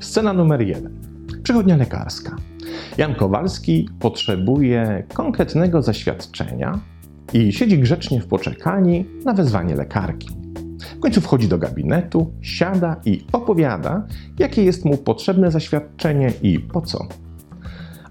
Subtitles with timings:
[0.00, 0.92] Scena numer jeden.
[1.42, 2.36] Przychodnia lekarska.
[2.98, 6.80] Jan Kowalski potrzebuje konkretnego zaświadczenia
[7.32, 10.28] i siedzi grzecznie w poczekalni na wezwanie lekarki.
[10.96, 14.06] W końcu wchodzi do gabinetu, siada i opowiada,
[14.38, 17.08] jakie jest mu potrzebne zaświadczenie i po co.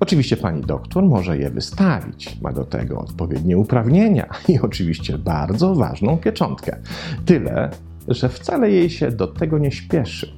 [0.02, 6.17] Oczywiście pani doktor może je wystawić, ma do tego odpowiednie uprawnienia i oczywiście bardzo ważną
[6.17, 6.77] pieczątkę.
[7.26, 7.70] Tyle,
[8.07, 10.34] że wcale jej się do tego nie śpieszy.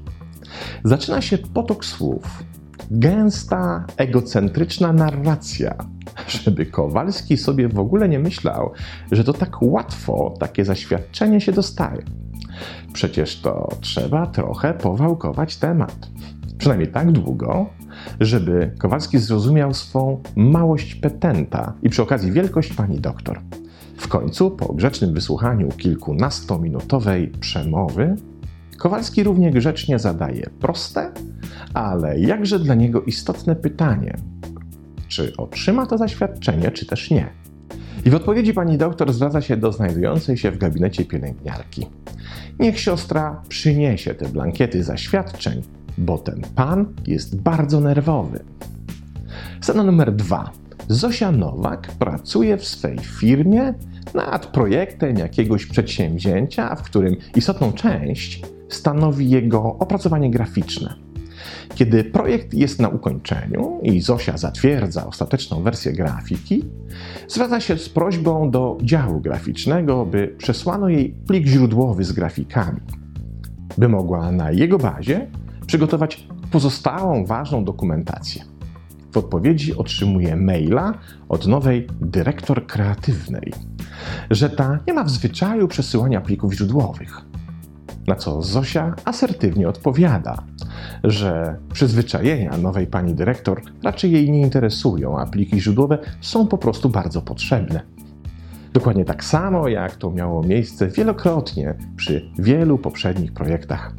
[0.84, 2.44] Zaczyna się potok słów,
[2.92, 5.76] gęsta, egocentryczna narracja,
[6.44, 8.72] żeby Kowalski sobie w ogóle nie myślał,
[9.12, 12.04] że to tak łatwo takie zaświadczenie się dostaje.
[12.94, 16.10] Przecież to trzeba trochę powałkować temat.
[16.64, 17.70] Przynajmniej tak długo,
[18.20, 23.42] żeby Kowalski zrozumiał swą małość petenta i przy okazji wielkość pani doktor.
[23.98, 28.16] W końcu, po grzecznym wysłuchaniu kilkunastominutowej przemowy,
[28.78, 31.12] Kowalski równie grzecznie zadaje proste,
[31.74, 34.16] ale jakże dla niego istotne pytanie:
[35.08, 37.30] czy otrzyma to zaświadczenie, czy też nie?
[38.06, 41.88] I w odpowiedzi pani doktor zwraca się do znajdującej się w gabinecie pielęgniarki.
[42.60, 45.62] Niech siostra przyniesie te blankiety zaświadczeń,
[45.98, 48.40] bo ten pan jest bardzo nerwowy.
[49.62, 50.52] Scena numer dwa.
[50.88, 53.74] Zosia Nowak pracuje w swej firmie
[54.14, 60.96] nad projektem jakiegoś przedsięwzięcia, w którym istotną część stanowi jego opracowanie graficzne.
[61.76, 66.66] Kiedy projekt jest na ukończeniu i Zosia zatwierdza ostateczną wersję grafiki,
[67.28, 72.80] zwraca się z prośbą do działu graficznego, by przesłano jej plik źródłowy z grafikami,
[73.78, 75.28] by mogła na jego bazie
[75.74, 78.44] przygotować pozostałą ważną dokumentację.
[79.12, 80.94] W odpowiedzi otrzymuje maila
[81.30, 83.54] od nowej dyrektor kreatywnej,
[84.32, 87.22] że ta nie ma w zwyczaju przesyłania plików źródłowych.
[88.08, 90.44] Na co Zosia asertywnie odpowiada,
[91.04, 96.90] że przyzwyczajenia nowej pani dyrektor raczej jej nie interesują, a pliki źródłowe są po prostu
[96.90, 97.82] bardzo potrzebne.
[98.74, 103.94] Dokładnie tak samo, jak to miało miejsce wielokrotnie przy wielu poprzednich projektach.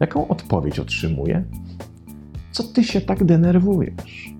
[0.00, 1.44] Jaką odpowiedź otrzymuje?
[2.52, 4.34] Co ty się tak denerwujesz?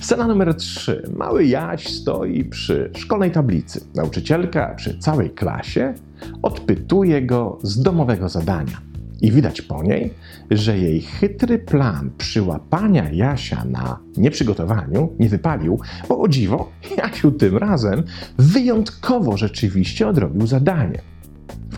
[0.00, 1.02] Scena numer 3.
[1.16, 3.80] Mały Jaś stoi przy szkolnej tablicy.
[3.94, 5.94] Nauczycielka przy całej klasie
[6.42, 8.80] odpytuje go z domowego zadania.
[9.20, 10.14] I widać po niej,
[10.50, 17.56] że jej chytry plan przyłapania Jasia na nieprzygotowaniu nie wypalił, bo o dziwo, Jasiu tym
[17.56, 18.02] razem
[18.38, 21.02] wyjątkowo rzeczywiście odrobił zadanie.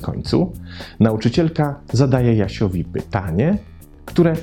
[0.03, 0.53] Końcu
[1.01, 3.59] nauczycielka zadaje Jasiowi pytanie,
[4.05, 4.37] które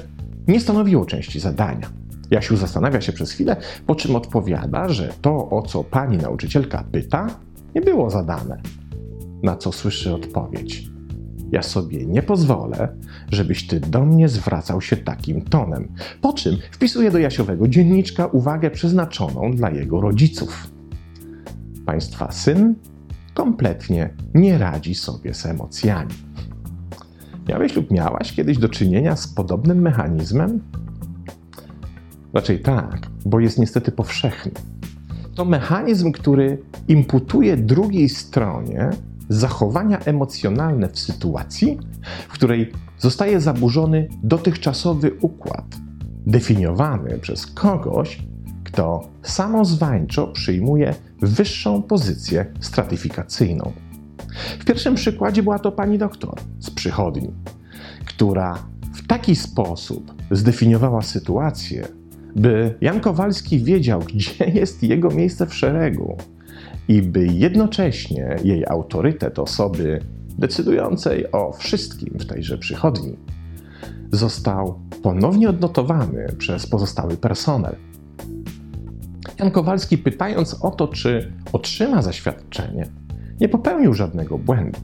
[0.48, 1.90] nie stanowiło części zadania.
[2.32, 3.56] Jasiu zastanawia się przez chwilę,
[3.86, 7.28] po czym odpowiada, że to, o co pani nauczycielka pyta,
[7.76, 8.62] nie było zadane.
[9.44, 10.90] Na co słyszy odpowiedź:
[11.52, 12.98] Ja sobie nie pozwolę,
[13.32, 15.88] żebyś ty do mnie zwracał się takim tonem.
[16.22, 20.72] Po czym wpisuje do Jasiowego dzienniczka uwagę przeznaczoną dla jego rodziców.
[21.86, 22.76] Państwa syn
[23.34, 26.14] kompletnie nie radzi sobie z emocjami.
[27.48, 30.60] Miałeś lub miałaś kiedyś do czynienia z podobnym mechanizmem?
[32.34, 34.52] Raczej tak, bo jest niestety powszechny.
[35.36, 38.90] To mechanizm, który imputuje drugiej stronie
[39.30, 41.80] zachowania emocjonalne w sytuacji,
[42.30, 45.66] w której zostaje zaburzony dotychczasowy układ,
[46.26, 48.24] definiowany przez kogoś,
[48.72, 53.72] kto samozwańczo przyjmuje wyższą pozycję stratyfikacyjną.
[54.60, 57.32] W pierwszym przykładzie była to pani doktor z przychodni,
[58.06, 58.64] która
[58.94, 61.88] w taki sposób zdefiniowała sytuację,
[62.36, 66.18] by Jan Kowalski wiedział, gdzie jest jego miejsce w szeregu
[66.88, 70.00] i by jednocześnie jej autorytet osoby
[70.38, 73.18] decydującej o wszystkim w tejże przychodni
[74.12, 77.76] został ponownie odnotowany przez pozostały personel.
[79.40, 82.88] Jan Kowalski, pytając o to, czy otrzyma zaświadczenie,
[83.42, 84.80] nie popełnił żadnego błędu.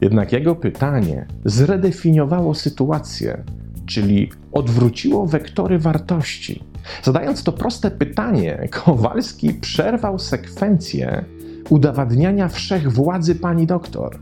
[0.00, 3.44] Jednak jego pytanie zredefiniowało sytuację,
[3.86, 6.64] czyli odwróciło wektory wartości.
[7.02, 11.24] Zadając to proste pytanie, Kowalski przerwał sekwencję
[11.70, 14.18] udowadniania wszechwładzy pani doktor,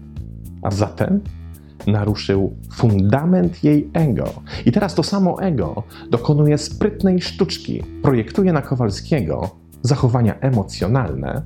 [0.63, 1.21] a zatem
[1.87, 4.25] naruszył fundament jej ego.
[4.67, 9.51] I teraz to samo ego dokonuje sprytnej sztuczki, projektuje na Kowalskiego
[9.83, 11.43] zachowania emocjonalne,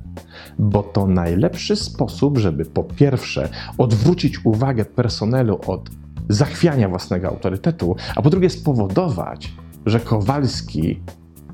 [0.59, 5.89] bo to najlepszy sposób, żeby po pierwsze odwrócić uwagę personelu od
[6.29, 9.53] zachwiania własnego autorytetu, a po drugie spowodować,
[9.85, 11.01] że Kowalski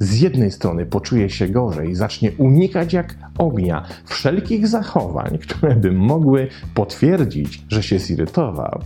[0.02, 6.48] z jednej strony poczuje się gorzej zacznie unikać jak ognia wszelkich zachowań, które by mogły
[6.74, 8.82] potwierdzić, że się zirytował,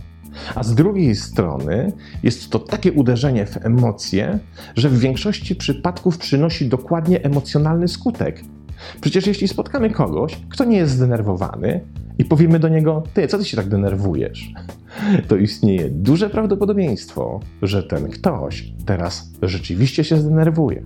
[0.54, 1.92] a z drugiej strony
[2.22, 4.38] jest to takie uderzenie w emocje,
[4.76, 8.40] że w większości przypadków przynosi dokładnie emocjonalny skutek.
[9.00, 11.80] Przecież jeśli spotkamy kogoś, kto nie jest zdenerwowany
[12.18, 14.52] i powiemy do niego: Ty, co ty się tak denerwujesz?
[15.28, 20.82] To istnieje duże prawdopodobieństwo, że ten ktoś teraz rzeczywiście się zdenerwuje.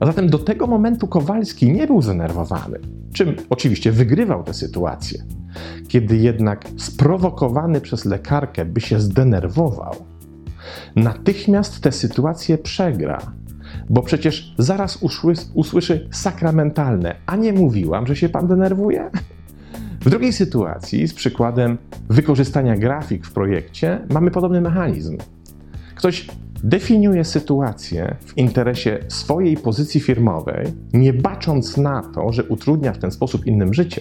[0.00, 2.78] A zatem do tego momentu Kowalski nie był zdenerwowany,
[3.12, 5.24] czym oczywiście wygrywał tę sytuację.
[5.88, 9.94] Kiedy jednak sprowokowany przez lekarkę by się zdenerwował,
[10.96, 13.18] natychmiast tę sytuację przegra,
[13.90, 14.98] bo przecież zaraz
[15.54, 19.10] usłyszy sakramentalne, a nie mówiłam, że się pan denerwuje?
[20.00, 25.18] W drugiej sytuacji, z przykładem wykorzystania grafik w projekcie, mamy podobny mechanizm.
[25.94, 26.28] Ktoś
[26.64, 33.10] definiuje sytuację w interesie swojej pozycji firmowej, nie bacząc na to, że utrudnia w ten
[33.10, 34.00] sposób innym życie.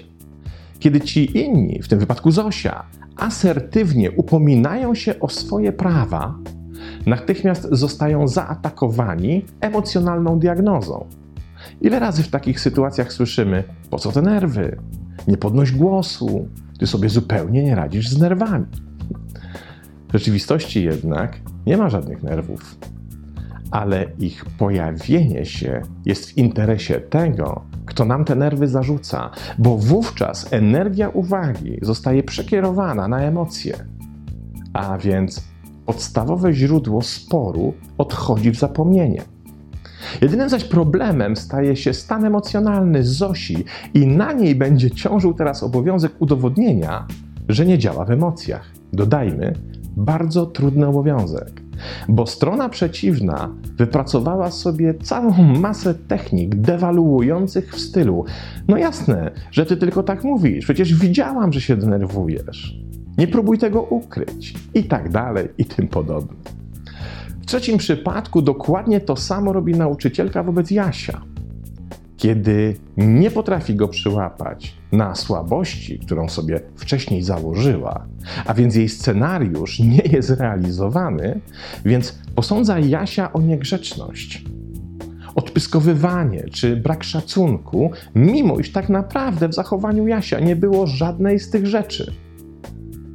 [0.79, 2.83] Kiedy ci inni, w tym wypadku Zosia,
[3.17, 6.35] asertywnie upominają się o swoje prawa,
[7.05, 11.05] natychmiast zostają zaatakowani emocjonalną diagnozą.
[11.81, 14.77] Ile razy w takich sytuacjach słyszymy: Po co te nerwy?
[15.27, 16.47] Nie podnoś głosu,
[16.79, 18.65] ty sobie zupełnie nie radzisz z nerwami.
[20.13, 22.75] W rzeczywistości jednak nie ma żadnych nerwów,
[23.71, 30.53] ale ich pojawienie się jest w interesie tego, kto nam te nerwy zarzuca, bo wówczas
[30.53, 33.75] energia uwagi zostaje przekierowana na emocje.
[34.73, 35.43] A więc
[35.85, 39.21] podstawowe źródło sporu odchodzi w zapomnienie.
[40.21, 46.11] Jedynym zaś problemem staje się stan emocjonalny Zosi i na niej będzie ciążył teraz obowiązek
[46.19, 47.07] udowodnienia,
[47.49, 48.71] że nie działa w emocjach.
[48.93, 49.53] Dodajmy,
[49.97, 51.61] bardzo trudny obowiązek,
[52.09, 58.25] bo strona przeciwna wypracowała sobie całą masę technik dewaluujących w stylu:
[58.67, 62.79] No jasne, że ty tylko tak mówisz, przecież widziałam, że się denerwujesz.
[63.17, 66.37] Nie próbuj tego ukryć, i tak dalej, i tym podobne.
[67.41, 71.21] W trzecim przypadku dokładnie to samo robi nauczycielka wobec Jasia.
[72.23, 78.05] Kiedy nie potrafi go przyłapać na słabości, którą sobie wcześniej założyła,
[78.45, 81.41] a więc jej scenariusz nie jest realizowany,
[81.85, 84.45] więc posądza Jasia o niegrzeczność,
[85.35, 91.49] odpyskowywanie czy brak szacunku, mimo iż tak naprawdę w zachowaniu Jasia nie było żadnej z
[91.49, 92.13] tych rzeczy.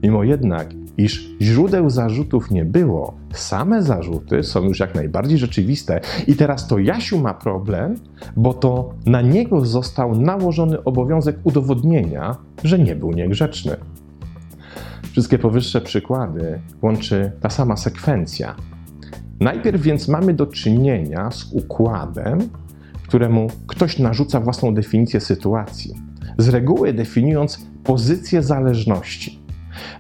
[0.03, 6.35] Mimo jednak, iż źródeł zarzutów nie było, same zarzuty są już jak najbardziej rzeczywiste i
[6.35, 7.95] teraz to Jasiu ma problem,
[8.37, 13.77] bo to na niego został nałożony obowiązek udowodnienia, że nie był niegrzeczny.
[15.13, 18.55] Wszystkie powyższe przykłady łączy ta sama sekwencja.
[19.41, 22.39] Najpierw więc mamy do czynienia z układem,
[23.03, 25.95] któremu ktoś narzuca własną definicję sytuacji,
[26.39, 29.48] z reguły definiując pozycję zależności.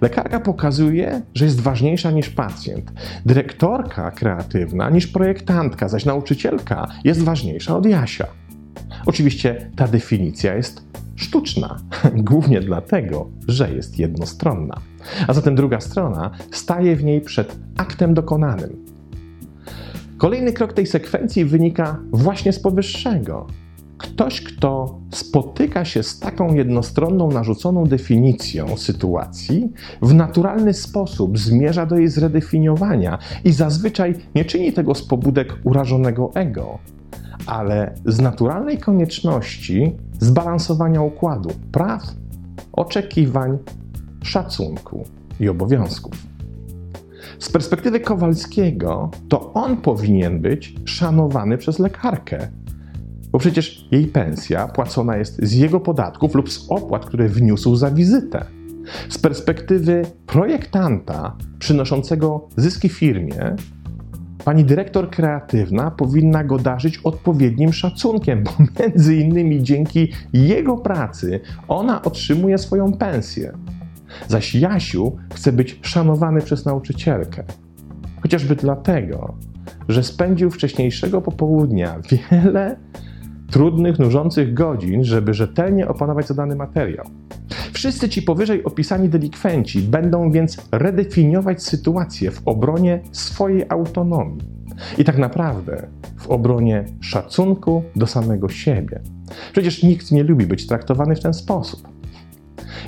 [0.00, 2.92] Lekarka pokazuje, że jest ważniejsza niż pacjent.
[3.26, 8.26] Dyrektorka kreatywna niż projektantka, zaś nauczycielka jest ważniejsza od Jasia.
[9.06, 10.82] Oczywiście ta definicja jest
[11.16, 11.76] sztuczna,
[12.30, 14.75] głównie dlatego, że jest jednostronna.
[15.26, 18.86] A zatem druga strona staje w niej przed aktem dokonanym.
[20.19, 23.46] Kolejny krok tej sekwencji wynika właśnie z powyższego.
[24.19, 29.72] Ktoś, kto spotyka się z taką jednostronną, narzuconą definicją sytuacji,
[30.03, 36.31] w naturalny sposób zmierza do jej zredefiniowania i zazwyczaj nie czyni tego z pobudek urażonego
[36.34, 36.79] ego,
[37.46, 42.03] ale z naturalnej konieczności zbalansowania układu praw,
[42.72, 43.58] oczekiwań,
[44.22, 45.05] szacunku
[45.41, 46.13] i obowiązków.
[47.39, 52.48] Z perspektywy Kowalskiego, to on powinien być szanowany przez lekarkę,
[53.32, 57.91] bo przecież jej pensja płacona jest z jego podatków lub z opłat, które wniósł za
[57.91, 58.44] wizytę.
[59.08, 63.56] Z perspektywy projektanta przynoszącego zyski firmie,
[64.44, 72.03] pani dyrektor kreatywna powinna go darzyć odpowiednim szacunkiem, bo między innymi dzięki jego pracy ona
[72.03, 73.53] otrzymuje swoją pensję.
[74.29, 77.44] Zaś Jasiu chce być szanowany przez nauczycielkę.
[78.23, 79.35] Chociażby dlatego,
[79.89, 82.77] że spędził wcześniejszego popołudnia wiele
[83.50, 87.06] trudnych, nużących godzin, żeby rzetelnie opanować zadany materiał.
[87.72, 94.43] Wszyscy ci powyżej opisani delikwenci będą więc redefiniować sytuację w obronie swojej autonomii
[94.98, 95.86] i tak naprawdę
[96.17, 99.00] w obronie szacunku do samego siebie.
[99.52, 101.88] Przecież nikt nie lubi być traktowany w ten sposób.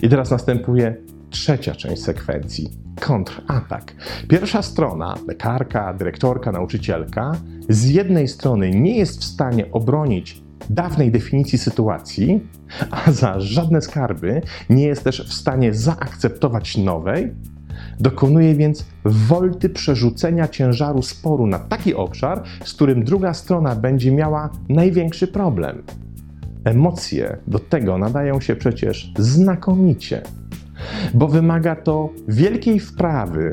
[0.02, 0.96] I teraz następuje
[1.30, 2.68] trzecia część sekwencji
[3.00, 3.94] kontratak.
[4.28, 7.32] Pierwsza strona, lekarka, dyrektorka, nauczycielka,
[7.68, 12.40] z jednej strony nie jest w stanie obronić dawnej definicji sytuacji,
[12.90, 17.32] a za żadne skarby nie jest też w stanie zaakceptować nowej,
[18.00, 24.50] dokonuje więc wolty przerzucenia ciężaru sporu na taki obszar, z którym druga strona będzie miała
[24.68, 25.82] największy problem.
[26.64, 30.22] Emocje do tego nadają się przecież znakomicie,
[31.14, 33.50] bo wymaga to wielkiej wprawy,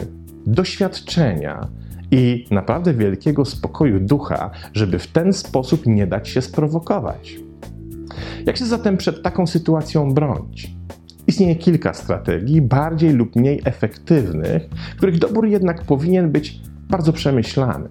[0.47, 1.67] doświadczenia
[2.11, 7.39] i naprawdę wielkiego spokoju ducha, żeby w ten sposób nie dać się sprowokować.
[8.45, 10.71] Jak się zatem przed taką sytuacją bronić?
[11.27, 16.59] Istnieje kilka strategii, bardziej lub mniej efektywnych, których dobór jednak powinien być
[16.89, 17.89] bardzo przemyślany,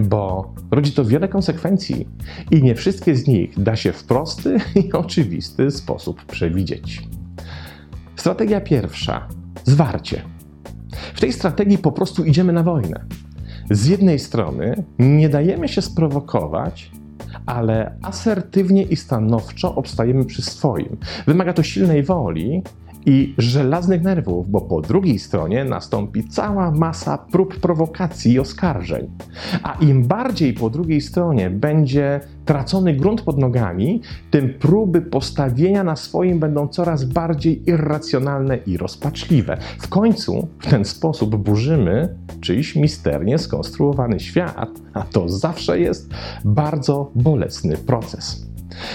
[0.00, 2.08] bo rodzi to wiele konsekwencji
[2.50, 7.08] i nie wszystkie z nich da się w prosty i oczywisty sposób przewidzieć.
[8.16, 9.28] Strategia pierwsza
[9.64, 10.37] zwarcie.
[11.14, 13.04] W tej strategii po prostu idziemy na wojnę.
[13.70, 16.90] Z jednej strony nie dajemy się sprowokować,
[17.46, 20.96] ale asertywnie i stanowczo obstajemy przy swoim.
[21.26, 22.62] Wymaga to silnej woli
[23.06, 29.10] i żelaznych nerwów, bo po drugiej stronie nastąpi cała masa prób prowokacji i oskarżeń.
[29.62, 35.96] A im bardziej po drugiej stronie będzie tracony grunt pod nogami, tym próby postawienia na
[35.96, 39.58] swoim będą coraz bardziej irracjonalne i rozpaczliwe.
[39.78, 46.10] W końcu w ten sposób burzymy czyjś misternie skonstruowany świat, a to zawsze jest
[46.44, 48.47] bardzo bolesny proces.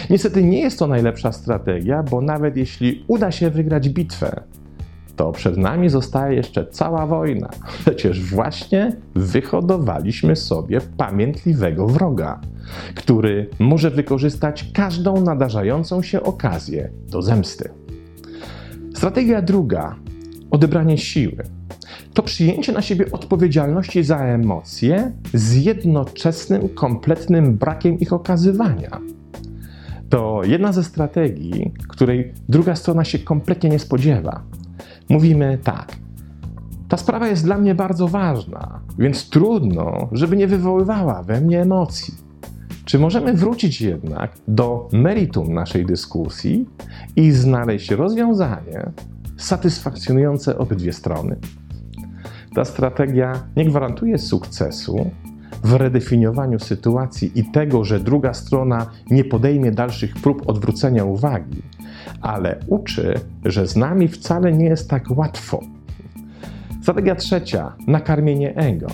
[0.09, 4.43] Niestety nie jest to najlepsza strategia, bo nawet jeśli uda się wygrać bitwę,
[5.15, 7.49] to przed nami zostaje jeszcze cała wojna.
[7.81, 12.41] Przecież właśnie wyhodowaliśmy sobie pamiętliwego wroga,
[12.95, 17.69] który może wykorzystać każdą nadarzającą się okazję do zemsty.
[18.95, 19.95] Strategia druga
[20.51, 21.43] odebranie siły.
[22.13, 28.99] To przyjęcie na siebie odpowiedzialności za emocje z jednoczesnym, kompletnym brakiem ich okazywania
[30.13, 34.43] to jedna ze strategii, której druga strona się kompletnie nie spodziewa.
[35.09, 35.95] Mówimy tak.
[36.89, 42.13] Ta sprawa jest dla mnie bardzo ważna, więc trudno, żeby nie wywoływała we mnie emocji.
[42.85, 46.69] Czy możemy wrócić jednak do meritum naszej dyskusji
[47.15, 48.91] i znaleźć rozwiązanie
[49.37, 51.35] satysfakcjonujące obydwie strony?
[52.55, 55.11] Ta strategia nie gwarantuje sukcesu,
[55.63, 61.61] w redefiniowaniu sytuacji i tego, że druga strona nie podejmie dalszych prób odwrócenia uwagi,
[62.21, 63.13] ale uczy,
[63.45, 65.59] że z nami wcale nie jest tak łatwo.
[66.81, 68.87] Strategia trzecia nakarmienie ego.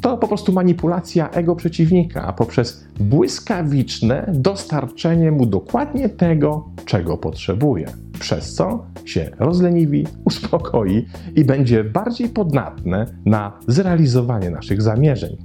[0.00, 7.86] To po prostu manipulacja ego przeciwnika poprzez błyskawiczne dostarczenie mu dokładnie tego, czego potrzebuje.
[8.20, 11.06] Przez co się rozleniwi, uspokoi
[11.36, 15.36] i będzie bardziej podnatne na zrealizowanie naszych zamierzeń.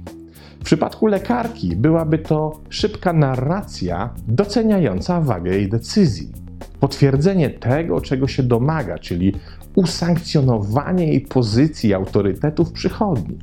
[0.62, 6.32] W przypadku lekarki byłaby to szybka narracja doceniająca wagę jej decyzji.
[6.80, 9.32] Potwierdzenie tego, czego się domaga, czyli
[9.74, 13.38] usankcjonowanie jej pozycji autorytetu w przychodni.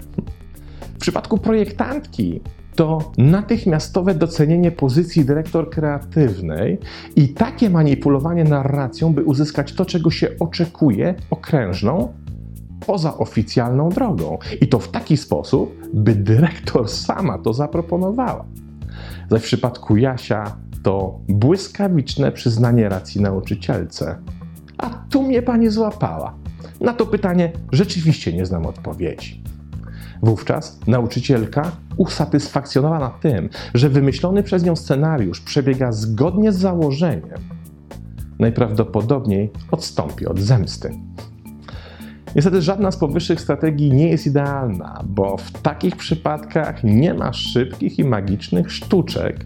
[0.95, 2.41] W przypadku projektantki
[2.75, 6.77] to natychmiastowe docenienie pozycji dyrektor kreatywnej
[7.15, 12.13] i takie manipulowanie narracją, by uzyskać to, czego się oczekuje, okrężną,
[12.89, 14.37] poza oficjalną drogą.
[14.61, 18.45] I to w taki sposób, by dyrektor sama to zaproponowała.
[19.31, 24.17] Zaś w przypadku Jasia to błyskawiczne przyznanie racji nauczycielce.
[24.77, 26.35] A tu mnie pani złapała.
[26.81, 29.43] Na to pytanie rzeczywiście nie znam odpowiedzi.
[30.21, 37.39] Wówczas nauczycielka, usatysfakcjonowana tym, że wymyślony przez nią scenariusz przebiega zgodnie z założeniem,
[38.39, 40.91] najprawdopodobniej odstąpi od zemsty.
[42.35, 47.99] Niestety żadna z powyższych strategii nie jest idealna, bo w takich przypadkach nie ma szybkich
[47.99, 49.45] i magicznych sztuczek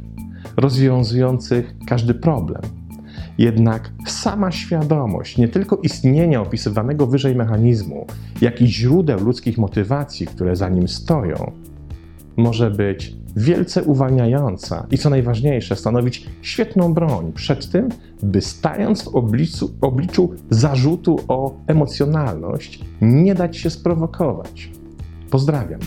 [0.58, 2.62] rozwiązujących każdy problem.
[3.38, 8.08] Jednak sama świadomość nie tylko istnienia opisywanego wyżej mechanizmu,
[8.42, 11.52] jak i źródeł ludzkich motywacji, które za nim stoją,
[12.38, 17.90] może być wielce uwalniająca i co najważniejsze, stanowić świetną broń przed tym,
[18.24, 24.70] by stając w obliczu, obliczu zarzutu o emocjonalność, nie dać się sprowokować.
[25.30, 25.80] Pozdrawiam.